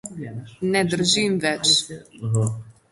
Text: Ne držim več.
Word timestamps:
Ne 0.75 0.81
držim 0.95 1.39
več. 1.47 1.77